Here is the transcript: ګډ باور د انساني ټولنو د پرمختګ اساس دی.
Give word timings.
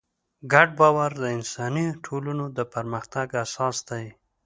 ګډ 0.53 0.69
باور 0.79 1.11
د 1.21 1.23
انساني 1.37 1.85
ټولنو 2.05 2.45
د 2.57 2.59
پرمختګ 2.73 3.27
اساس 3.43 3.77
دی. 3.89 4.05